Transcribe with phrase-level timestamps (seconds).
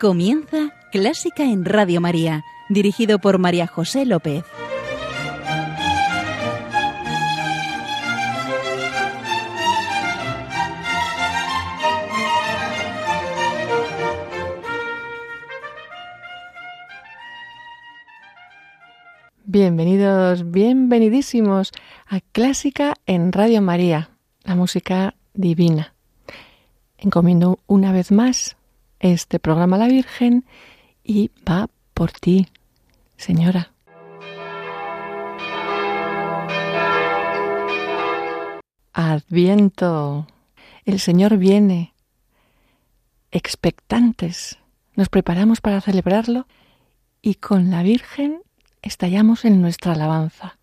[0.00, 4.44] Comienza Clásica en Radio María, dirigido por María José López.
[19.42, 21.72] Bienvenidos, bienvenidísimos
[22.06, 24.10] a Clásica en Radio María,
[24.44, 25.92] la música divina.
[26.98, 28.57] Encomiendo una vez más
[29.00, 30.44] este programa la Virgen
[31.02, 32.48] y va por ti,
[33.16, 33.72] señora.
[38.92, 40.26] Adviento.
[40.84, 41.94] El Señor viene.
[43.30, 44.58] Expectantes.
[44.96, 46.46] Nos preparamos para celebrarlo
[47.22, 48.42] y con la Virgen
[48.82, 50.57] estallamos en nuestra alabanza.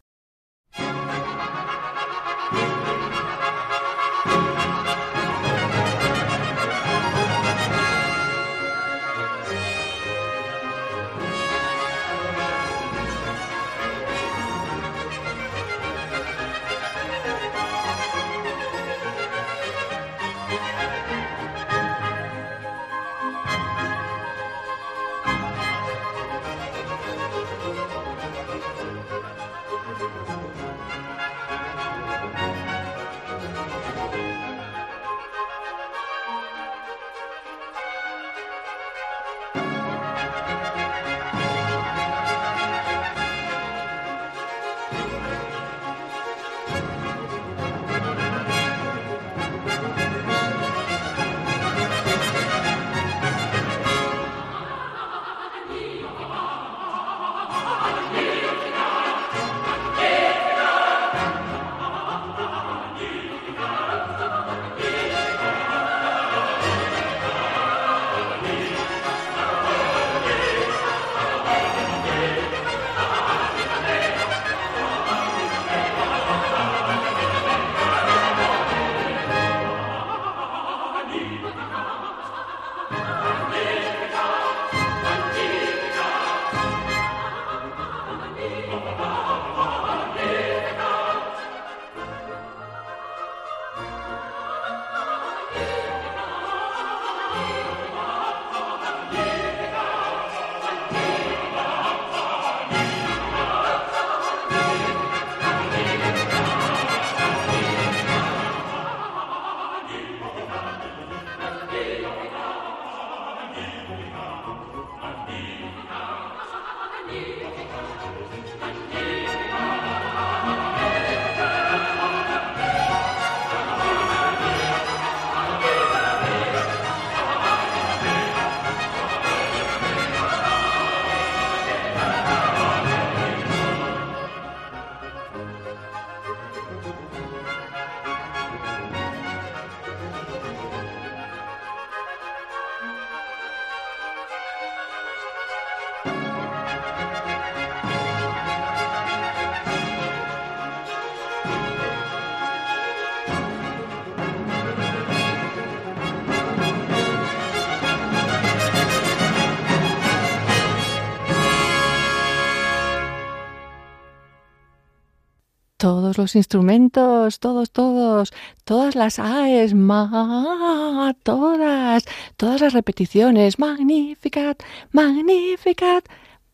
[165.86, 172.06] Todos los instrumentos, todos, todos, todas las AES, ma, todas,
[172.38, 176.04] todas las repeticiones, Magnificat, Magnificat,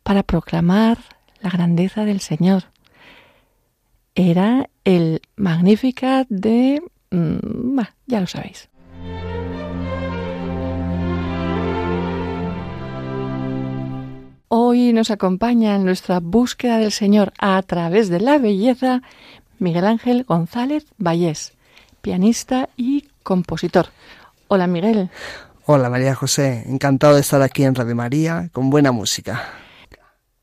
[0.04, 0.98] para proclamar
[1.40, 2.64] la grandeza del Señor.
[4.16, 6.84] Era el Magnificat de...
[7.12, 8.71] Mm, ya lo sabéis.
[14.54, 19.02] Hoy nos acompaña en nuestra búsqueda del Señor a través de la belleza
[19.60, 21.54] Miguel Ángel González Vallés,
[22.02, 23.86] pianista y compositor.
[24.50, 25.10] Hola Miguel.
[25.66, 29.42] Hola María José, encantado de estar aquí en Radio María con buena música.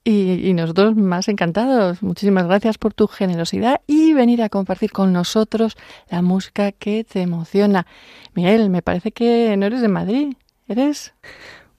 [0.05, 2.03] Y, y, nosotros más encantados.
[2.03, 5.77] Muchísimas gracias por tu generosidad y venir a compartir con nosotros
[6.09, 7.87] la música que te emociona.
[8.33, 10.33] Miguel, me parece que no eres de Madrid,
[10.67, 11.13] ¿eres?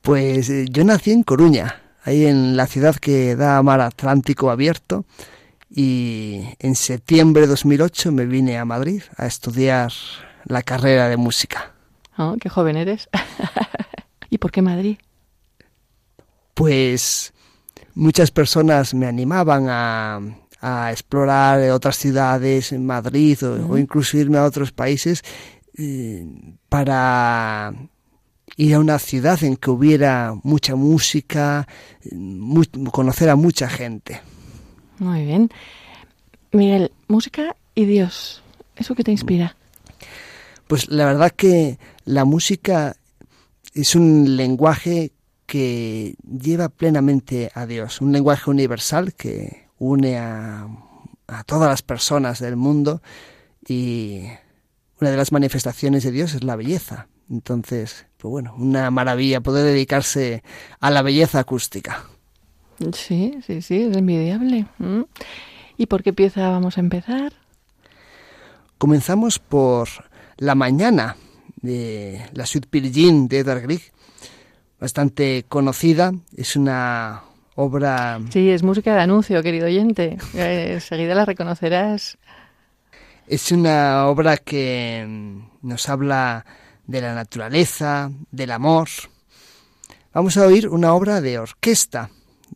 [0.04, 5.06] Pues eh, yo nací en Coruña, ahí en la ciudad que da mar Atlántico abierto.
[5.70, 9.92] Y en septiembre de 2008 me vine a Madrid a estudiar
[10.46, 11.74] la carrera de música.
[12.18, 13.08] Oh, qué joven eres.
[14.30, 14.98] ¿Y por qué Madrid?
[16.54, 17.34] Pues
[17.94, 20.20] muchas personas me animaban a,
[20.62, 25.24] a explorar otras ciudades en Madrid o, o, incluso irme a otros países
[25.78, 26.26] eh,
[26.68, 27.74] para
[28.60, 31.66] ir a una ciudad en que hubiera mucha música,
[32.92, 34.20] conocer a mucha gente.
[34.98, 35.50] Muy bien.
[36.52, 38.44] Miguel, música y Dios,
[38.76, 39.56] ¿eso qué te inspira?
[40.68, 42.98] Pues la verdad que la música
[43.74, 45.14] es un lenguaje
[45.46, 50.68] que lleva plenamente a Dios, un lenguaje universal que une a,
[51.28, 53.02] a todas las personas del mundo
[53.66, 54.24] y
[55.00, 57.08] una de las manifestaciones de Dios es la belleza.
[57.30, 60.44] Entonces, pues bueno, una maravilla poder dedicarse
[60.80, 62.06] a la belleza acústica.
[62.94, 64.66] Sí, sí, sí, es envidiable.
[65.78, 67.34] ¿Y por qué pieza vamos a empezar?
[68.78, 69.90] Comenzamos por
[70.38, 71.18] La Mañana
[71.62, 73.82] de la Suite Pirgin de Edward Grieg,
[74.80, 76.14] bastante conocida.
[76.36, 77.24] Es una
[77.56, 78.20] obra.
[78.30, 80.18] Sí, es música de anuncio, querido oyente.
[80.34, 82.18] Eh, seguida la reconocerás.
[83.28, 85.06] Es una obra que
[85.62, 86.46] nos habla
[86.90, 88.90] de la naturaleza, del amor.
[90.12, 92.10] Vamos a oír una obra de orquesta.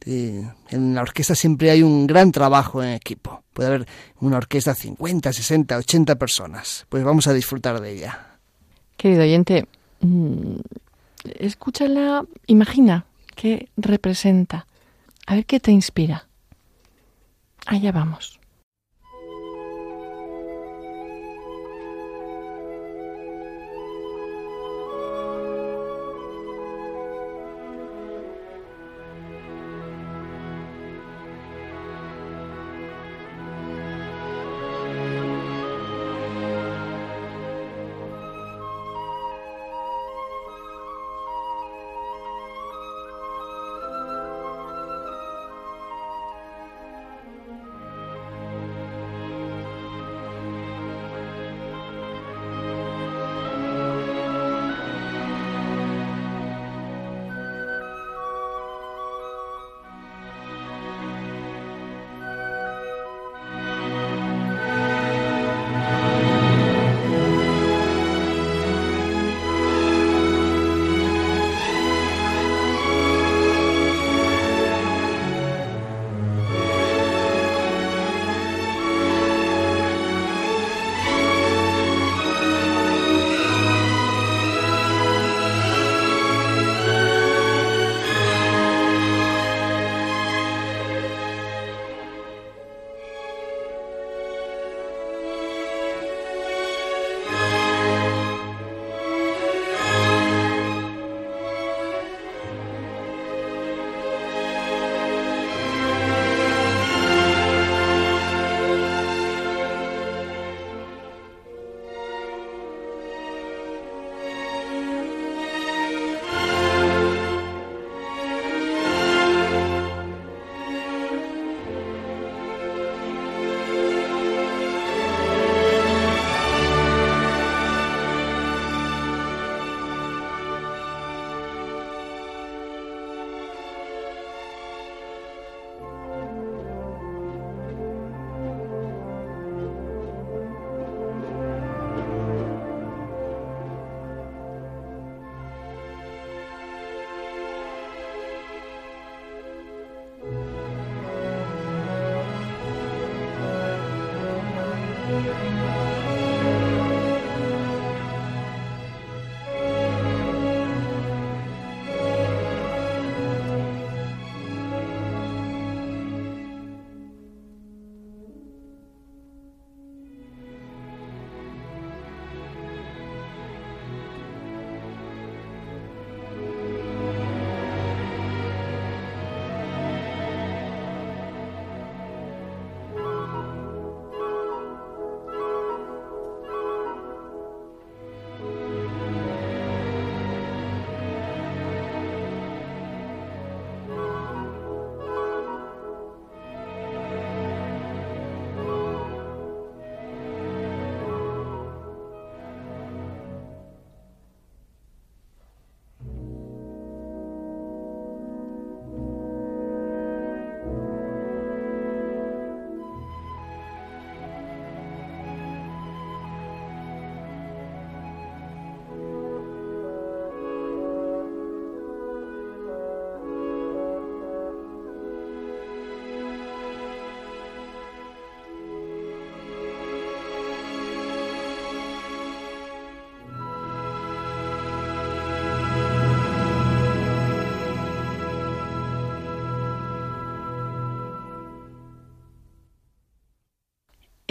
[0.06, 3.44] En la orquesta siempre hay un gran trabajo en equipo.
[3.54, 3.88] Puede haber
[4.22, 6.88] una orquesta de 50, 60, 80 personas.
[6.90, 8.40] Pues vamos a disfrutar de ella.
[8.98, 9.68] Querido oyente,
[10.02, 10.56] mm,
[11.38, 13.06] escúchala, imagina
[13.36, 14.66] qué representa.
[15.28, 16.28] A ver qué te inspira.
[17.68, 18.40] Allá vamos.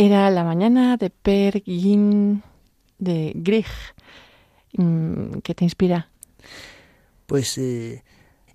[0.05, 3.67] Era la mañana de Per de Grieg.
[4.77, 6.11] Mm, ¿Qué te inspira?
[7.27, 8.03] Pues eh,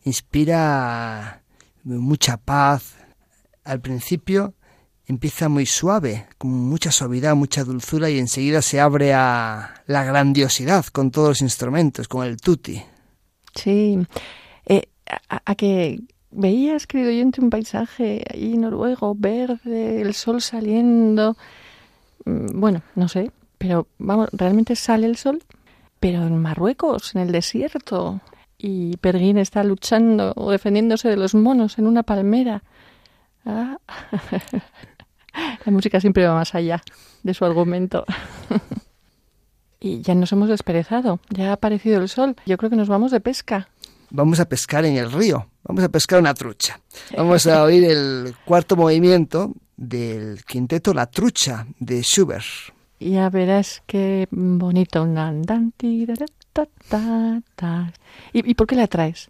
[0.04, 1.42] inspira
[1.86, 2.98] mucha paz.
[3.64, 4.56] Al principio
[5.06, 10.86] empieza muy suave, con mucha suavidad, mucha dulzura y enseguida se abre a la grandiosidad
[10.88, 12.84] con todos los instrumentos, con el tutti.
[13.56, 13.98] Sí,
[14.66, 14.90] eh,
[15.30, 16.02] a, que
[16.38, 21.36] veías, querido oyente, un paisaje ahí noruego, verde, el sol saliendo.
[22.26, 25.44] Mm, bueno, no sé, pero vamos, realmente sale el sol,
[26.00, 28.22] pero en Marruecos, en el desierto,
[28.58, 32.64] y Perguín está luchando o defendiéndose de los monos en una palmera.
[33.46, 33.78] Ah.
[35.66, 36.82] La música siempre va más allá
[37.24, 38.06] de su argumento.
[39.80, 42.36] y ya nos hemos desperezado, ya ha aparecido el sol.
[42.46, 43.70] Yo creo que nos vamos de pesca.
[44.10, 46.80] Vamos a pescar en el río, vamos a pescar una trucha.
[47.16, 52.46] Vamos a oír el cuarto movimiento del quinteto La Trucha de Schubert.
[53.00, 55.08] Ya verás qué bonito.
[58.34, 59.30] ¿Y, ¿Y por qué la traes?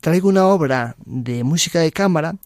[0.00, 2.36] traigo una obra de música de cámara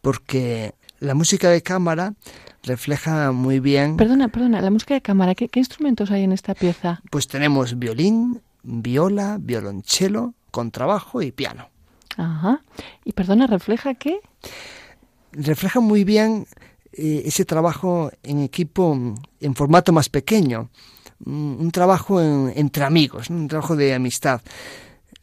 [0.00, 2.14] porque la música de cámara
[2.62, 3.96] refleja muy bien.
[3.96, 7.02] Perdona, perdona, la música de cámara, ¿qué, instrumentos hay en esta pieza?
[7.10, 11.70] Pues tenemos violín, viola, violonchelo, contrabajo y piano.
[12.16, 12.62] Ajá.
[13.04, 14.20] Y perdona, ¿refleja qué?
[15.32, 16.46] Refleja muy bien
[16.92, 18.98] eh, ese trabajo en equipo
[19.40, 20.70] en formato más pequeño,
[21.24, 24.40] un, trabajo entre amigos, un trabajo de amistad.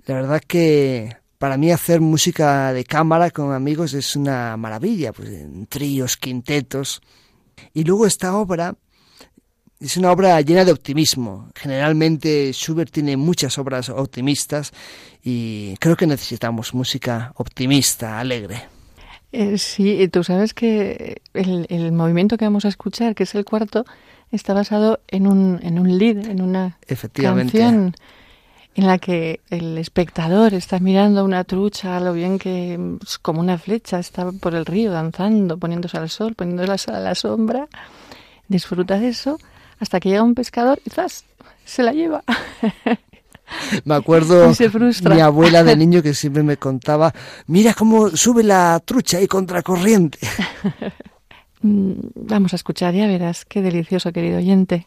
[0.06, 5.30] La verdad que para mí hacer música de cámara con amigos es una maravilla, pues
[5.30, 7.02] en tríos, quintetos.
[7.74, 8.76] Y luego esta obra
[9.84, 11.50] es una obra llena de optimismo.
[11.56, 14.72] Generalmente Schubert tiene muchas obras optimistas
[15.22, 18.64] y creo que necesitamos música optimista, alegre.
[19.34, 23.44] Eh, sí, tú sabes que el, el, movimiento que vamos a escuchar, que es el
[23.44, 23.84] cuarto,
[24.32, 26.78] está basado en un, en un lead, en una
[27.14, 27.96] canción
[28.76, 33.58] en la que el espectador está mirando una trucha, lo bien que pues, como una
[33.58, 37.68] flecha está por el río danzando, poniéndose al sol, poniéndose a la sombra,
[38.48, 39.40] disfruta de eso
[39.80, 41.26] hasta que llega un pescador y ¡zas!
[41.66, 42.24] se la lleva.
[43.86, 44.52] Me acuerdo
[45.10, 47.14] mi abuela de niño que siempre me contaba,
[47.46, 50.20] mira cómo sube la trucha ahí contracorriente.
[51.66, 54.86] Mm, vamos a escuchar, ya verás, qué delicioso, querido oyente.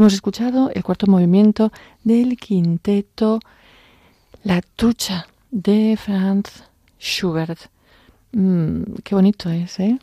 [0.00, 1.70] Hemos escuchado el cuarto movimiento
[2.04, 3.38] del quinteto
[4.42, 6.64] La Trucha de Franz
[6.98, 7.58] Schubert.
[8.32, 9.98] Mm, qué bonito es, ¿eh?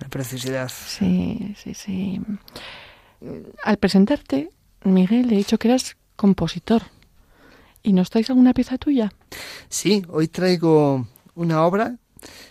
[0.00, 0.72] La preciosidad.
[0.74, 2.18] Sí, sí, sí.
[3.62, 4.48] Al presentarte,
[4.84, 6.80] Miguel, he dicho que eras compositor.
[7.82, 9.12] ¿Y nos traes alguna pieza tuya?
[9.68, 11.98] Sí, hoy traigo una obra,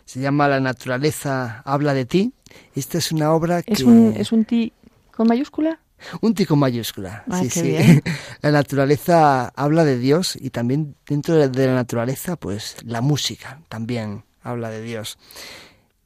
[0.05, 2.33] se llama La naturaleza habla de ti.
[2.75, 3.73] Esta es una obra que...
[3.73, 4.71] ¿Es un, es un ti
[5.09, 5.79] con mayúscula?
[6.21, 7.23] Un ti con mayúscula.
[7.29, 7.61] Ah, sí, sí.
[7.63, 8.03] bien.
[8.41, 13.61] La naturaleza habla de Dios y también dentro de- de la naturaleza, pues la música
[13.69, 15.17] también habla de Dios.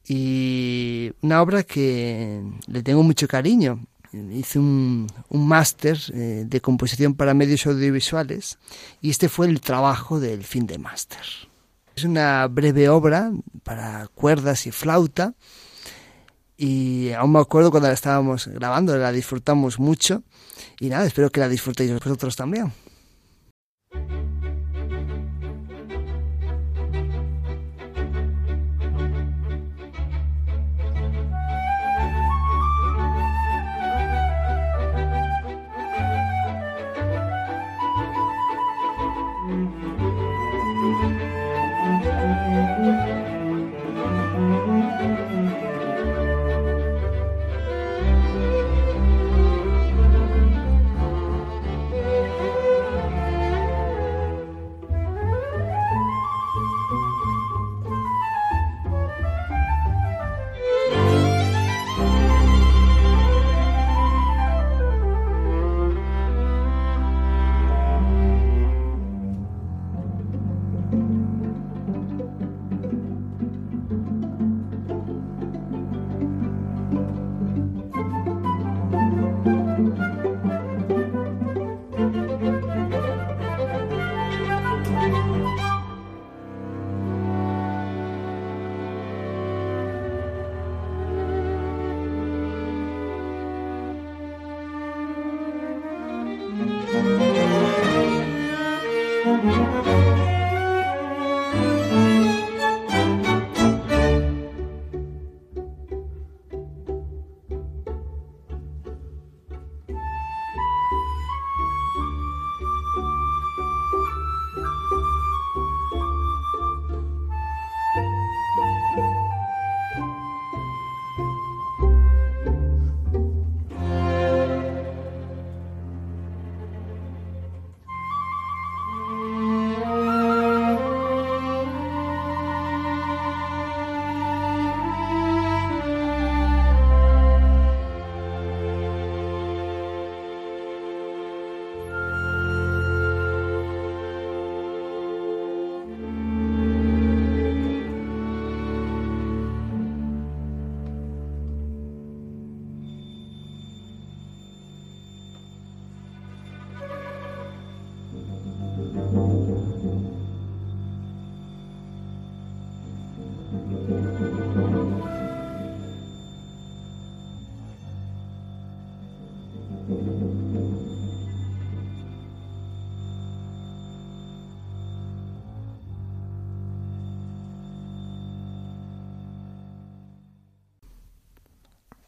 [0.08, 3.84] Y una obra que le tengo mucho cariño.
[4.32, 8.56] Hice un, un máster eh, de composición para medios audiovisuales
[9.02, 11.20] y este fue el trabajo del fin de máster.
[11.96, 13.30] Es una breve obra
[13.62, 15.34] para cuerdas y flauta
[16.56, 20.22] y aún me acuerdo cuando la estábamos grabando, la disfrutamos mucho
[20.80, 22.72] y nada, espero que la disfrutéis vosotros también.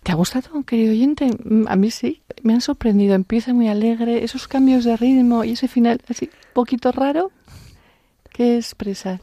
[0.08, 1.28] ¿Te ha gustado, querido oyente?
[1.44, 3.14] Mm, A mí sí, me han sorprendido.
[3.14, 7.30] Empieza muy alegre, esos cambios de ritmo y ese final así, un poquito raro.
[8.32, 9.20] ¿Qué expresa?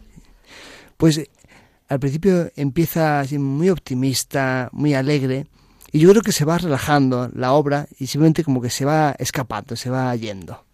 [0.98, 1.32] Pues eh,
[1.90, 5.48] al principio empieza así muy optimista, muy alegre,
[5.92, 9.16] y yo creo que se va relajando la obra y simplemente como que se va
[9.18, 10.66] escapando, se va yendo.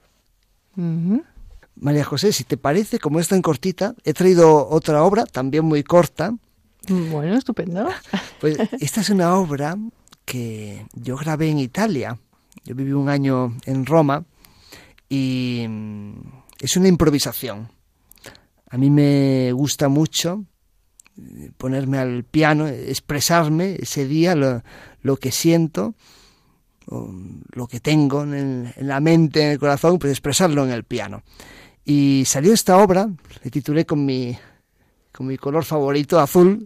[0.75, 1.23] Ujú.
[1.77, 5.85] María José, si te parece, como es tan cortita, he traído otra obra, también muy
[5.85, 6.35] corta.
[6.89, 7.87] Bueno, estupendo.
[8.41, 9.77] Pues esta es una obra
[10.25, 12.17] que yo grabé en Italia.
[12.63, 14.23] Yo viví un año en Roma
[15.09, 16.13] y mm,
[16.59, 17.69] es una improvisación.
[18.69, 20.45] A mí me gusta mucho
[21.17, 25.95] eh, ponerme al piano, expresarme ese día lo, que siento,
[26.87, 27.13] o
[27.51, 31.23] lo que tengo en, en la mente, en el corazón, pues expresarlo en el piano.
[31.83, 33.09] Y salió esta obra,
[33.43, 34.37] le titulé con mi,
[35.11, 36.65] con mi color favorito, azul,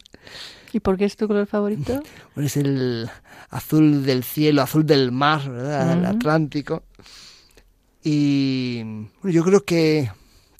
[0.75, 2.03] ¿Y por qué es tu color favorito?
[2.35, 3.09] bueno, es el
[3.49, 5.93] azul del cielo, azul del mar, ¿verdad?
[5.93, 6.17] El Ujú.
[6.17, 6.83] Atlántico.
[8.03, 10.11] Y bueno, yo creo que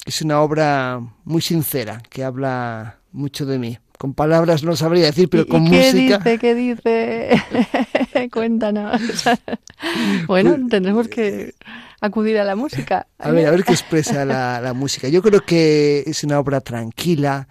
[0.06, 5.28] es una obra muy sincera, que habla mucho de mí, con palabras no sabría decir,
[5.28, 6.17] pero con qué música.
[6.19, 7.41] Dice, ¿Qué dice?
[8.32, 9.01] Cuéntanos.
[10.28, 11.56] bueno, Pues, tendremos que
[11.99, 13.06] acudir a la música.
[13.19, 15.10] A ver, a ver qué expresa la, la música.
[15.10, 17.49] Yo creo que es una obra tranquila,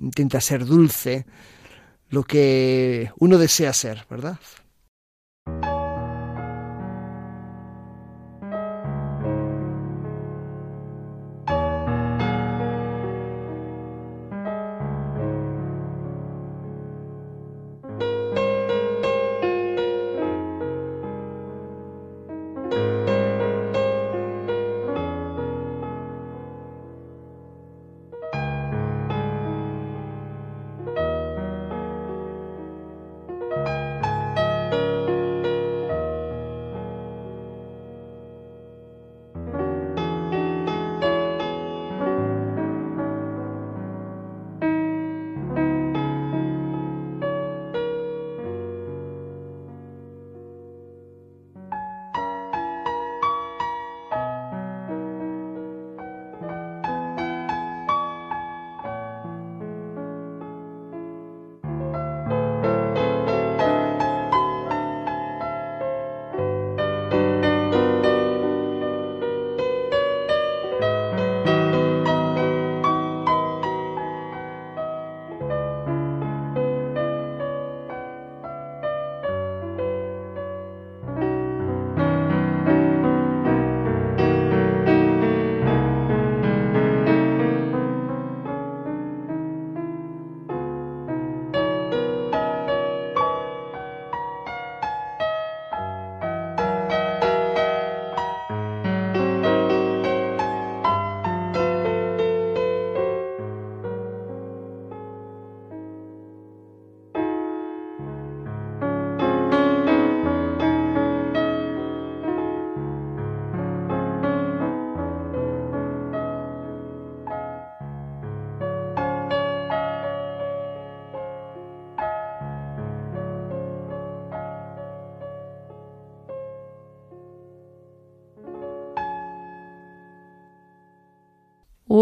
[0.00, 1.24] intenta ser dulce,
[2.10, 4.38] lo que uno desea ser, ¿verdad?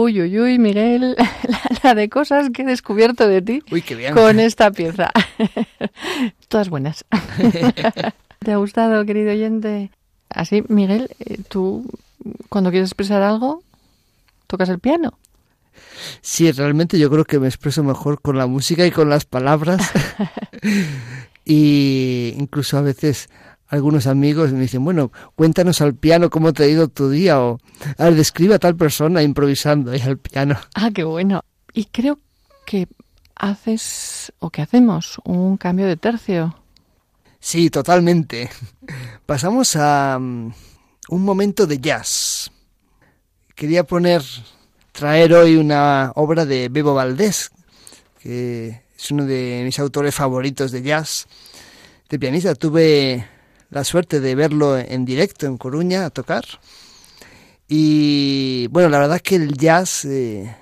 [0.06, 1.16] Uy, uy, uy, Miguel,
[1.48, 4.14] la, la, de cosas que he descubierto de ti Uy, qué bien.
[4.14, 5.10] con esta pieza.
[6.48, 7.04] Todas buenas.
[8.38, 9.90] ¿Te ha gustado, querido oyente?
[10.28, 11.84] Así, Miguel, eh, tú
[12.48, 13.64] cuando quieres expresar algo,
[14.46, 15.18] tocas el piano.
[16.20, 19.90] Sí, realmente yo creo que me expreso mejor con la música y con las palabras.
[21.44, 23.28] y incluso a veces
[23.68, 27.58] algunos amigos me dicen, bueno, cuéntanos al piano cómo te ha ido tu día o
[27.98, 30.56] a ver, describe a tal persona improvisando ahí al piano.
[30.74, 31.42] Ah, qué bueno.
[31.72, 32.18] Y creo
[32.64, 32.86] que
[33.34, 36.56] haces o que hacemos un cambio de tercio.
[37.40, 38.50] Sí, totalmente.
[39.26, 40.52] Pasamos a um,
[41.08, 42.50] un momento de jazz.
[43.54, 44.22] Quería poner,
[44.92, 47.50] traer hoy una obra de Bebo Valdés,
[48.20, 51.26] que es uno de mis autores favoritos de jazz,
[52.08, 52.54] de pianista.
[52.54, 53.26] Tuve
[53.70, 56.44] la suerte de verlo en directo en Coruña a tocar.
[57.68, 60.54] Y bueno, la verdad que el jazz eh,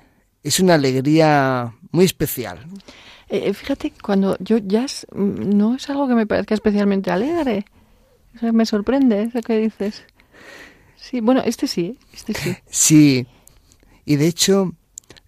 [0.43, 2.65] es una alegría muy especial.
[3.29, 7.65] Eh, fíjate, cuando yo jazz no es algo que me parezca especialmente alegre.
[8.35, 10.03] O sea, me sorprende eso que dices.
[10.95, 12.55] Sí, bueno, este sí, este sí.
[12.69, 13.27] Sí,
[14.05, 14.73] y de hecho,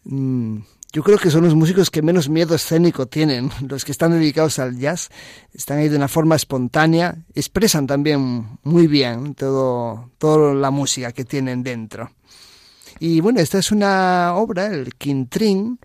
[0.04, 0.60] mmm,
[0.98, 4.58] yo creo que son los músicos que menos miedo escénico tienen, los que están dedicados
[4.58, 5.10] al jazz,
[5.54, 11.24] están ahí de una forma espontánea, expresan también muy bien todo, toda la música que
[11.24, 12.10] tienen dentro.
[12.98, 15.78] Y bueno, esta es una obra, el Quintrín,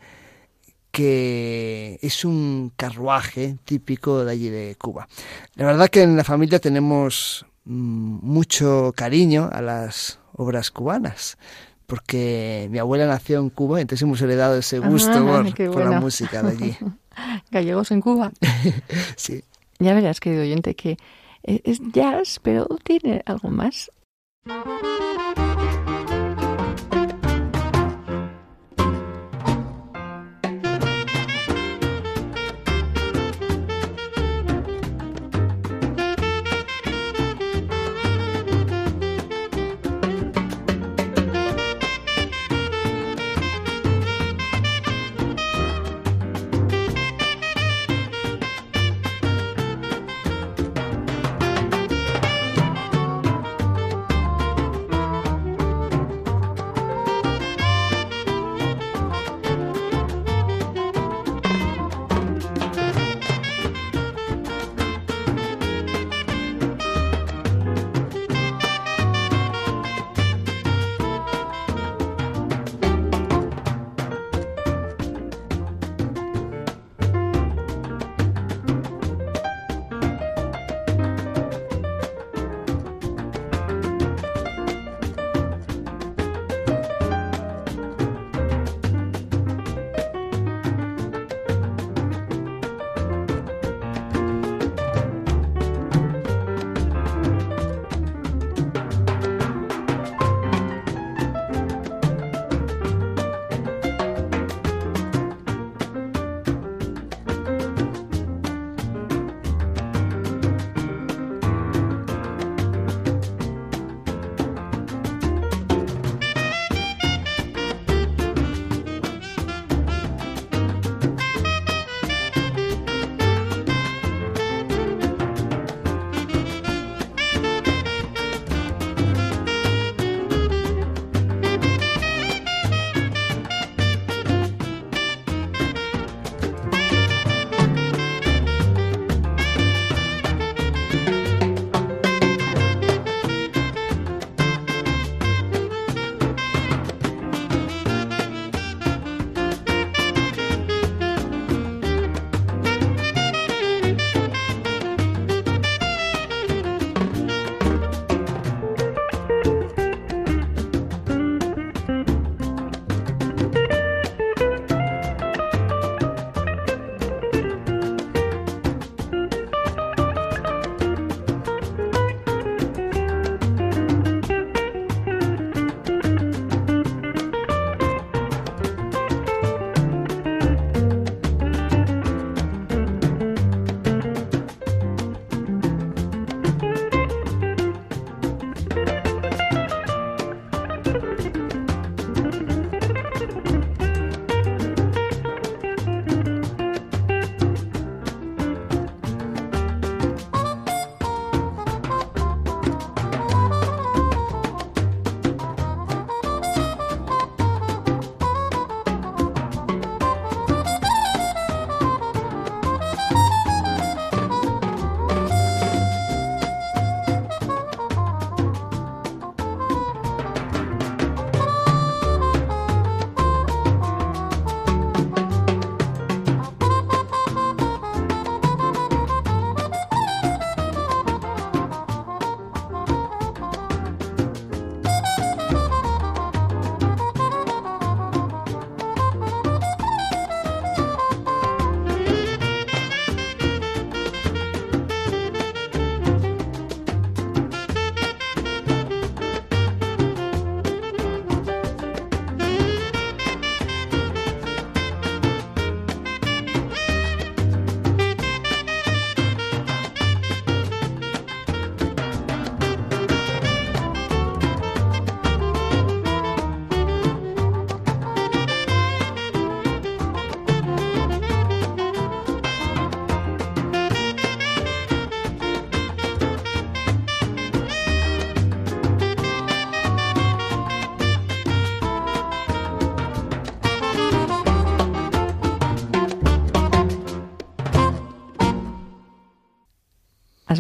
[0.90, 5.08] que es un carruaje típico de allí de Cuba.
[5.56, 11.36] La verdad que en la familia tenemos mmm, mucho cariño a las obras cubanas
[11.86, 16.00] porque mi abuela nació en Cuba, entonces hemos heredado ese gusto ah, por, por la
[16.00, 16.76] música de allí.
[17.50, 18.32] Gallegos en Cuba.
[19.16, 19.42] sí.
[19.78, 20.96] Ya verás, querido oyente, que
[21.42, 23.90] es jazz, pero tiene algo más.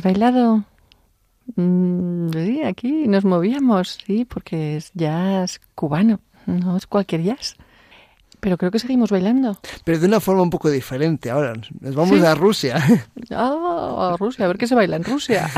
[0.02, 0.64] ¿Has bailado?
[1.54, 7.54] Mm, sí, aquí nos movíamos, sí, porque es jazz cubano, no es cualquier jazz.
[8.40, 9.56] Pero creo que seguimos bailando.
[9.84, 11.52] Pero de una forma un poco diferente ahora.
[11.78, 12.26] Nos vamos ¿Sí?
[12.26, 12.82] a Rusia.
[13.30, 15.48] Ah, a Rusia, a ver qué se baila en Rusia.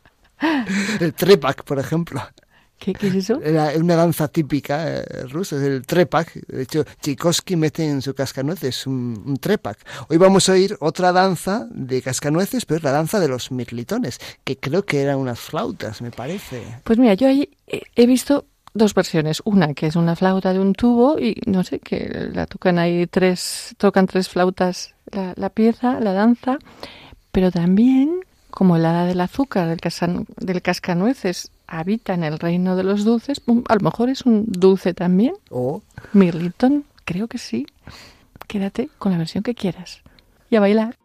[1.00, 2.22] El trepak, por ejemplo.
[2.84, 3.40] ¿Qué, qué es eso?
[3.42, 6.32] Era una danza típica eh, rusa, es el trepak.
[6.48, 9.78] De hecho, Tchaikovsky mete en su cascanueces un, un trepak.
[10.08, 14.18] Hoy vamos a oír otra danza de cascanueces, pero es la danza de los mirlitones,
[14.44, 16.62] que creo que eran unas flautas, me parece.
[16.84, 19.42] Pues mira, yo ahí he- he visto dos versiones.
[19.44, 23.06] Una que es una flauta de un tubo y no sé, que la tocan ahí
[23.06, 26.58] tres, tocan tres flautas la, la pieza, la danza,
[27.32, 28.20] pero también,
[28.50, 33.40] como hada del azúcar, del, casan- del cascanueces, habita en el reino de los dulces,
[33.68, 35.34] a lo mejor es un dulce también.
[35.48, 37.66] O Mirliton, creo que sí.
[38.46, 40.02] Quédate con la versión que quieras.
[40.50, 40.96] Y a bailar.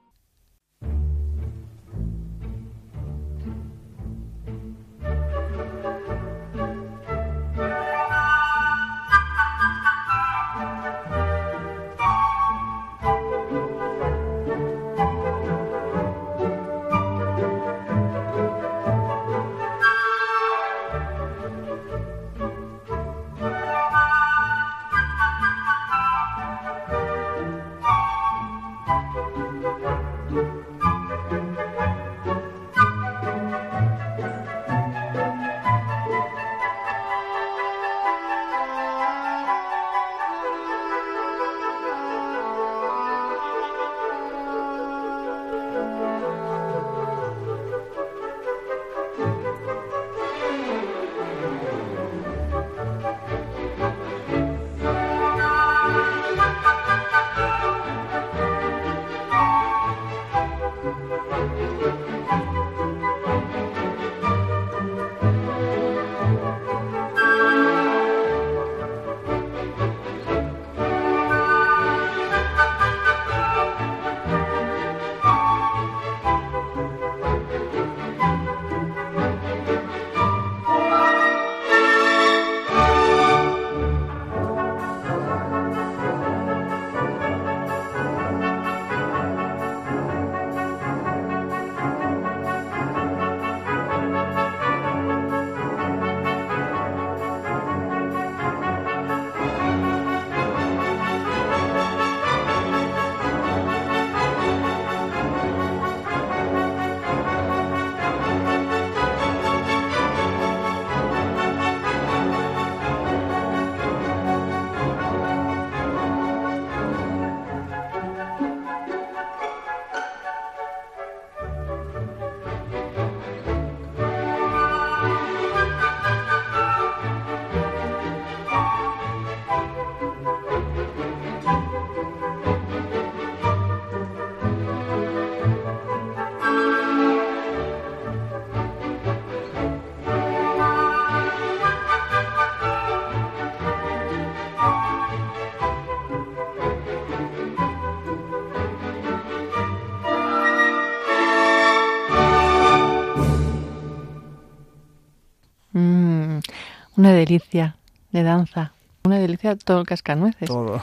[157.07, 157.77] Una delicia
[158.11, 158.73] de danza.
[159.05, 160.49] Una delicia todo el cascanueces.
[160.49, 160.81] todo.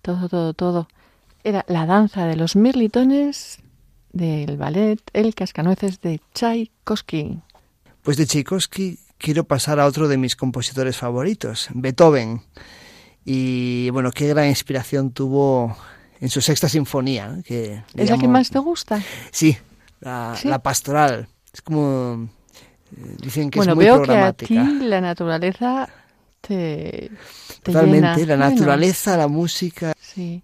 [0.00, 0.88] Todo, todo, todo.
[1.44, 3.58] Era la danza de los mirlitones
[4.12, 7.40] del ballet El Cascanueces de Tchaikovsky.
[8.02, 12.40] Pues de Tchaikovsky quiero pasar a otro de mis compositores favoritos, Beethoven.
[13.26, 15.76] Y bueno, qué gran inspiración tuvo
[16.20, 17.42] en su sexta sinfonía.
[17.44, 19.02] Que ¿Es la que más te gusta?
[19.30, 19.58] Sí,
[20.00, 20.48] la, ¿Sí?
[20.48, 21.28] la pastoral.
[21.52, 22.30] Es como...
[22.96, 24.84] Dicen que bueno, es muy veo que a ti programática.
[24.86, 25.88] la naturaleza
[26.40, 27.10] te,
[27.62, 28.36] te Totalmente, llena.
[28.36, 29.92] la Bueno, naturaleza, la música.
[29.98, 30.42] sí.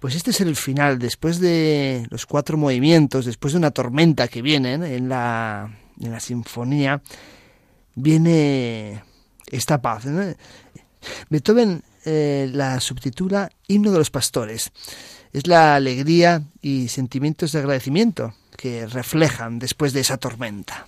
[0.00, 4.42] Pues este es el final, después de los cuatro movimientos, después de una tormenta que
[4.42, 7.00] viene en la, en la sinfonía,
[7.94, 9.02] viene
[9.50, 10.04] esta paz.
[10.04, 10.22] ¿no?
[11.30, 14.72] Beethoven eh, la subtitula Himno de los Pastores.
[15.32, 20.86] Es la alegría y sentimientos de agradecimiento que reflejan después de esa tormenta.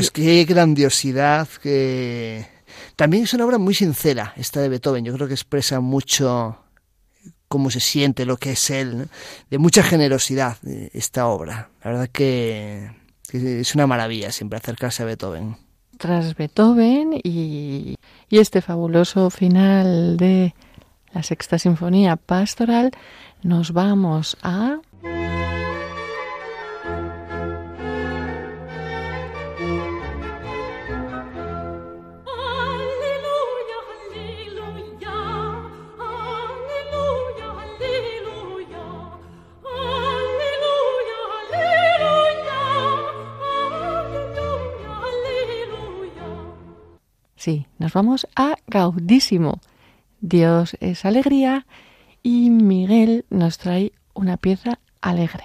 [0.00, 2.46] Pues qué grandiosidad, que
[2.96, 5.04] también es una obra muy sincera esta de Beethoven.
[5.04, 6.56] Yo creo que expresa mucho
[7.48, 9.10] cómo se siente, lo que es él,
[9.50, 11.68] de mucha generosidad eh, esta obra.
[11.84, 12.90] La verdad que,
[13.30, 15.58] es una maravilla siempre acercarse a Beethoven.
[15.98, 17.96] Tras Beethoven y,
[18.30, 20.54] y este fabuloso final de
[21.12, 22.92] la sexta sinfonía pastoral,
[23.42, 24.78] nos vamos a...
[47.40, 49.62] Sí, nos vamos a Gaudísimo.
[50.20, 51.66] Dios es alegría
[52.22, 55.44] y Miguel nos trae una pieza alegre.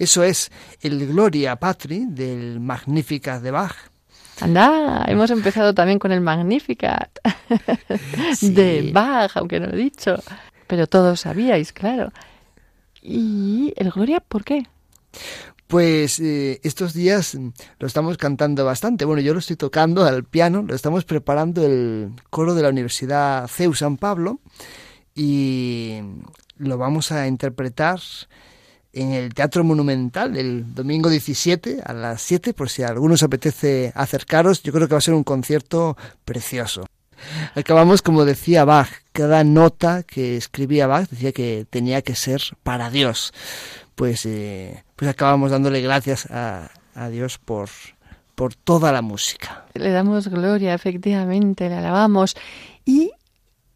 [0.00, 0.50] Eso es
[0.80, 3.76] el Gloria Patri del Magnificat de Bach.
[4.40, 7.20] Anda, hemos empezado también con el Magnificat
[8.40, 10.16] de Bach, aunque no lo he dicho.
[10.66, 12.10] Pero todos sabíais, claro.
[13.00, 14.66] ¿Y el Gloria por qué?
[15.66, 17.36] Pues eh, estos días
[17.78, 19.04] lo estamos cantando bastante.
[19.04, 23.48] Bueno, yo lo estoy tocando al piano, lo estamos preparando el coro de la Universidad
[23.48, 24.40] CEU San Pablo
[25.14, 26.00] y
[26.58, 28.00] lo vamos a interpretar
[28.92, 33.92] en el Teatro Monumental el domingo 17 a las 7, por si a algunos apetece
[33.96, 34.62] acercaros.
[34.62, 36.86] Yo creo que va a ser un concierto precioso.
[37.56, 42.90] Acabamos, como decía Bach, cada nota que escribía Bach decía que tenía que ser para
[42.90, 43.32] Dios
[43.96, 47.68] pues, eh, pues acabamos dándole gracias a, a Dios por,
[48.36, 49.64] por toda la música.
[49.74, 52.36] Le damos gloria, efectivamente, le alabamos.
[52.84, 53.10] Y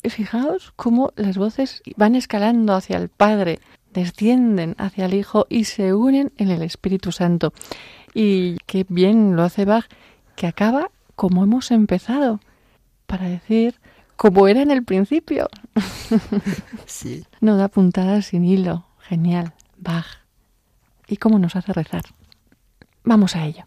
[0.05, 3.59] fijaos cómo las voces van escalando hacia el Padre,
[3.93, 7.53] descienden hacia el Hijo y se unen en el Espíritu Santo.
[8.15, 9.87] Y qué bien lo hace Bach,
[10.37, 12.41] que acaba como hemos empezado,
[13.07, 13.75] para decir
[14.17, 15.49] como era en el principio.
[16.87, 17.25] Sí.
[17.41, 18.85] No da puntadas sin hilo.
[19.01, 19.55] Genial.
[19.81, 20.07] Bach.
[21.09, 22.03] ¿Y cómo nos hace rezar?
[23.03, 23.65] Vamos a ello.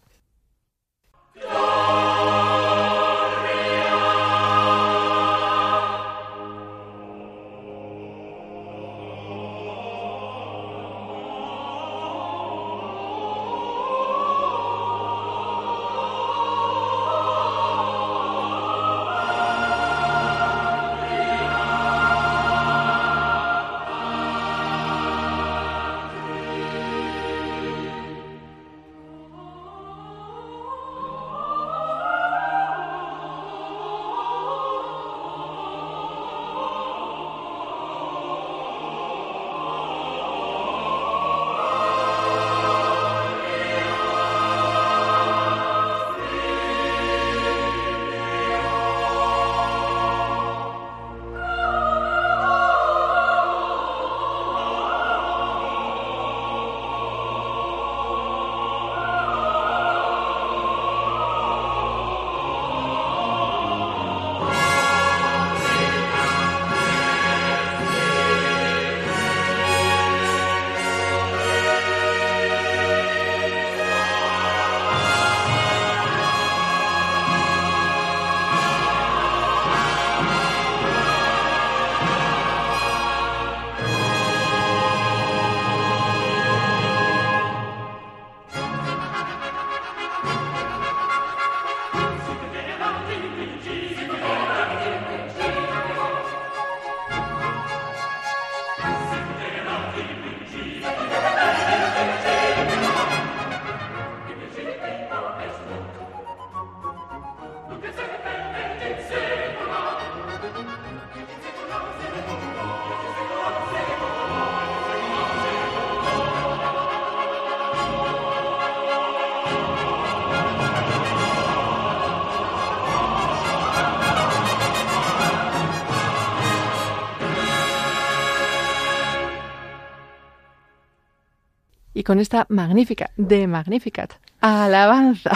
[132.04, 135.32] Con esta magnífica, de Magnificat, alabanza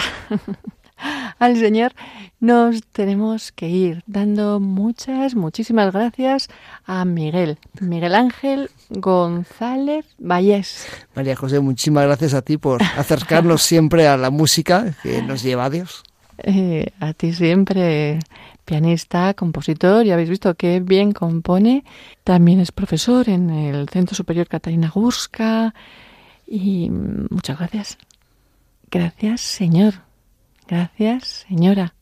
[1.39, 1.93] al Señor,
[2.39, 6.49] nos tenemos que ir dando muchas, muchísimas gracias
[6.85, 10.87] a Miguel, Miguel Ángel González Vallés.
[11.15, 15.65] María José, muchísimas gracias a ti por acercarnos siempre a la música que nos lleva
[15.65, 16.03] a Dios.
[16.37, 18.19] Eh, a ti siempre,
[18.63, 21.83] pianista, compositor, ya habéis visto que bien compone.
[22.23, 25.73] También es profesor en el Centro Superior Catalina Gurska
[26.49, 27.97] y muchas gracias.
[28.89, 29.95] Gracias, Señor.
[30.67, 31.93] Gracias, señora.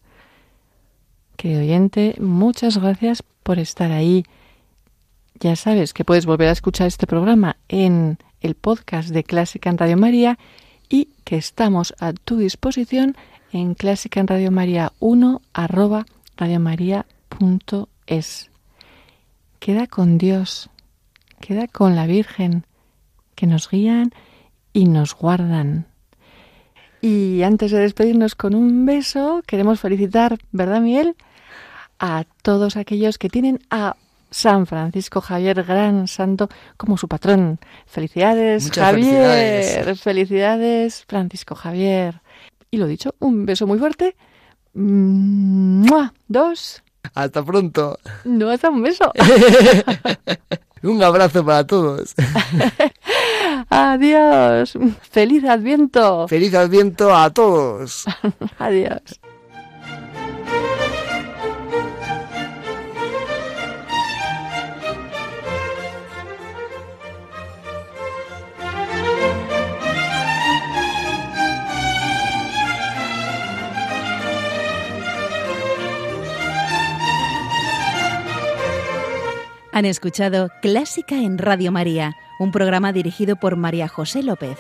[1.36, 4.26] Querido oyente, muchas gracias por estar ahí.
[5.40, 9.78] Ya sabes que puedes volver a escuchar este programa en el podcast de Clásica en
[9.78, 10.40] Radio María
[10.90, 13.16] y que estamos a tu disposición
[13.52, 17.06] en Clásica en Radio María 1 arroba radiomaria.es.
[19.60, 20.70] Queda con Dios,
[21.40, 22.66] queda con la Virgen,
[23.36, 24.12] que nos guían
[24.78, 25.88] y nos guardan.
[27.02, 31.16] Y antes de despedirnos con un beso, queremos felicitar, ¿verdad, Miel?
[31.98, 33.96] A todos aquellos que tienen a
[34.30, 36.48] San Francisco Javier, gran santo,
[36.78, 37.60] como su patrón.
[37.88, 39.98] Felicidades, Javier.
[39.98, 41.06] Felicidades.
[41.08, 42.22] Francisco Javier.
[42.70, 44.16] Y lo dicho, un beso muy fuerte.
[44.76, 46.84] Dos.
[47.16, 47.98] Hasta pronto.
[48.26, 49.12] No, hasta un beso.
[50.84, 52.14] un abrazo para todos.
[53.70, 54.78] Adiós.
[55.10, 56.28] Feliz Adviento.
[56.28, 58.06] Feliz Adviento a todos.
[58.60, 59.20] Adiós.
[79.78, 84.58] Han escuchado Clásica en Radio María, un programa dirigido por María José López.